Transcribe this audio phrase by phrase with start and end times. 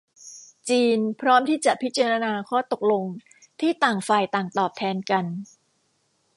[0.69, 3.05] จีนพร้อมที่จะพิจารณาข้อตกลง
[3.59, 5.25] ที่ต่างฝ่ายต่างตอบแทนกัน